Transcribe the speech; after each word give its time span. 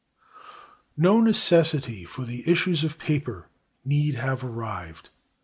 No 0.97 1.19
necessity 1.21 2.05
for 2.05 2.25
the 2.25 2.49
issues 2.49 2.83
of 2.83 2.97
paper 2.97 3.49
need 3.85 4.15
have 4.15 4.43
arrived. 4.43 5.09